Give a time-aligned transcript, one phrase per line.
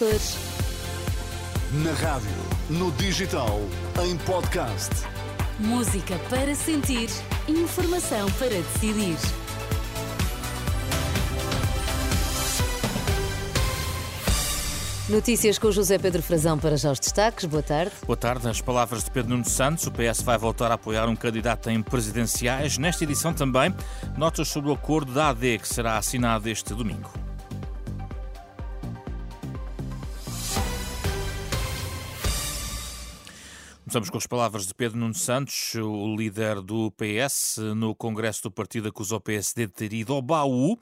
[0.00, 0.34] Açores.
[1.84, 2.30] Na rádio,
[2.70, 3.60] no digital,
[4.02, 4.90] em podcast.
[5.58, 7.10] Música para sentir,
[7.46, 9.18] informação para decidir.
[15.10, 17.44] Notícias com José Pedro Frazão para já os destaques.
[17.44, 17.92] Boa tarde.
[18.06, 18.46] Boa tarde.
[18.46, 21.82] Nas palavras de Pedro Nuno Santos, o PS vai voltar a apoiar um candidato em
[21.82, 22.78] presidenciais.
[22.78, 23.74] Nesta edição também,
[24.16, 27.29] notas sobre o acordo da AD que será assinado este domingo.
[33.90, 37.56] Começamos com as palavras de Pedro Nuno Santos, o líder do PS.
[37.74, 40.78] No Congresso do Partido acusou o PSD de ter ido ao baú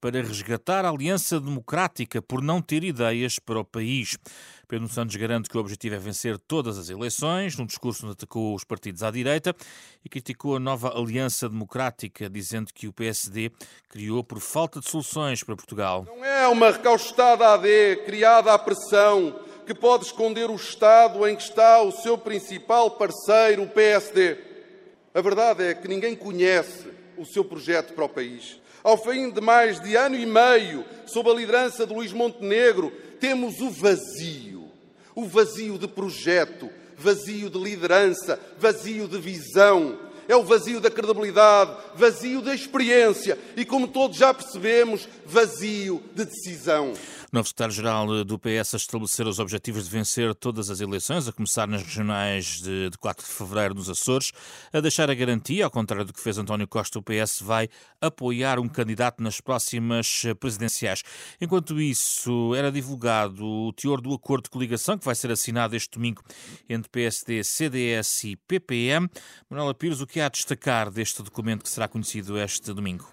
[0.00, 4.16] para resgatar a Aliança Democrática por não ter ideias para o país.
[4.68, 8.54] Pedro Santos garante que o objetivo é vencer todas as eleições, num discurso onde atacou
[8.54, 9.52] os partidos à direita
[10.04, 13.50] e criticou a nova Aliança Democrática, dizendo que o PSD
[13.88, 16.04] criou por falta de soluções para Portugal.
[16.06, 21.42] Não é uma recaustada AD criada à pressão que pode esconder o Estado em que
[21.42, 24.36] está o seu principal parceiro, o PSD.
[25.14, 28.60] A verdade é que ninguém conhece o seu projeto para o país.
[28.82, 33.60] Ao fim de mais de ano e meio, sob a liderança de Luís Montenegro, temos
[33.60, 34.68] o vazio.
[35.14, 39.98] O vazio de projeto, vazio de liderança, vazio de visão.
[40.28, 46.24] É o vazio da credibilidade, vazio da experiência e, como todos já percebemos, vazio de
[46.24, 46.92] decisão.
[47.34, 51.66] Novo secretário-geral do PS a estabelecer os objetivos de vencer todas as eleições, a começar
[51.66, 54.30] nas regionais de, de 4 de fevereiro nos Açores,
[54.72, 57.68] a deixar a garantia, ao contrário do que fez António Costa, o PS vai
[58.00, 61.02] apoiar um candidato nas próximas presidenciais.
[61.40, 65.90] Enquanto isso, era divulgado o teor do acordo de coligação que vai ser assinado este
[65.90, 66.22] domingo
[66.68, 69.10] entre PSD, CDS e PPM.
[69.50, 73.12] Manuela Pires, o que há a destacar deste documento que será conhecido este domingo?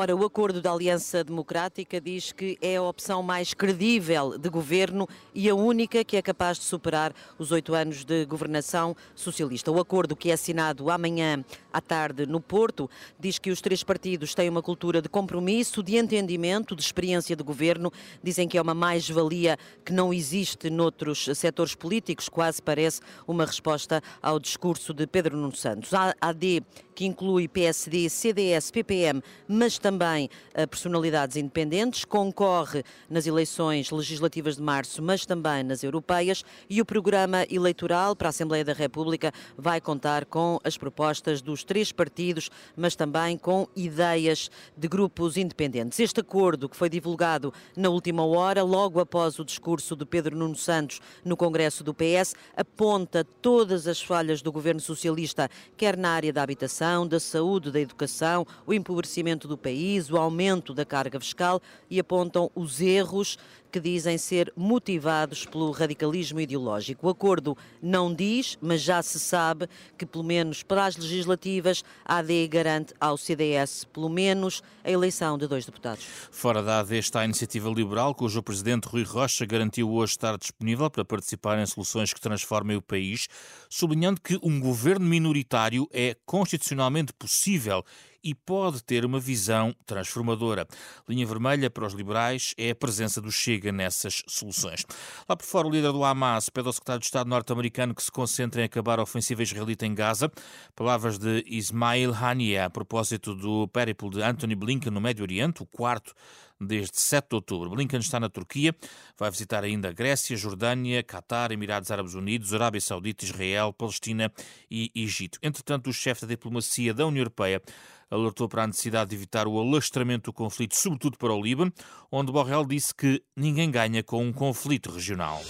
[0.00, 5.08] Ora, o acordo da Aliança Democrática diz que é a opção mais credível de governo
[5.34, 9.72] e a única que é capaz de superar os oito anos de governação socialista.
[9.72, 14.36] O acordo que é assinado amanhã à tarde no Porto diz que os três partidos
[14.36, 17.92] têm uma cultura de compromisso, de entendimento, de experiência de governo.
[18.22, 24.00] Dizem que é uma mais-valia que não existe noutros setores políticos, quase parece uma resposta
[24.22, 25.92] ao discurso de Pedro Nuno Santos.
[25.92, 26.62] A AD,
[26.94, 30.28] que inclui PSD, CDS, PPM, mas também também
[30.70, 37.46] personalidades independentes, concorre nas eleições legislativas de março, mas também nas europeias, e o programa
[37.50, 42.94] eleitoral para a Assembleia da República vai contar com as propostas dos três partidos, mas
[42.94, 45.98] também com ideias de grupos independentes.
[46.00, 50.56] Este acordo, que foi divulgado na última hora, logo após o discurso de Pedro Nuno
[50.56, 56.32] Santos no Congresso do PS, aponta todas as falhas do governo socialista, quer na área
[56.32, 61.20] da habitação, da saúde, da educação, o empobrecimento do país país, o aumento da carga
[61.20, 63.38] fiscal e apontam os erros
[63.70, 67.06] que dizem ser motivados pelo radicalismo ideológico.
[67.06, 72.16] O acordo não diz, mas já se sabe que, pelo menos para as legislativas, a
[72.16, 76.02] AD garante ao CDS, pelo menos, a eleição de dois deputados.
[76.30, 80.90] Fora da AD está a Iniciativa Liberal, cujo presidente Rui Rocha garantiu hoje estar disponível
[80.90, 83.28] para participar em soluções que transformem o país,
[83.68, 87.84] sublinhando que um governo minoritário é constitucionalmente possível
[88.28, 90.68] e pode ter uma visão transformadora.
[91.08, 94.84] Linha vermelha para os liberais é a presença do Chega nessas soluções.
[95.26, 98.12] Lá por fora, o líder do Hamas pede ao secretário de Estado norte-americano que se
[98.12, 100.30] concentre em acabar a ofensiva israelita em Gaza.
[100.76, 105.66] Palavras de Ismail Haniyeh a propósito do périplo de Anthony Blinken no Médio Oriente, o
[105.66, 106.12] quarto
[106.60, 107.70] desde 7 de outubro.
[107.70, 108.74] Blinken está na Turquia,
[109.16, 114.32] vai visitar ainda Grécia, Jordânia, Catar, Emirados Árabes Unidos, Arábia Saudita, Israel, Palestina
[114.70, 115.38] e Egito.
[115.42, 117.62] Entretanto, o chefe da diplomacia da União Europeia
[118.10, 121.72] alertou para a necessidade de evitar o alastramento do conflito, sobretudo para o Líbano,
[122.10, 125.40] onde Borrell disse que ninguém ganha com um conflito regional.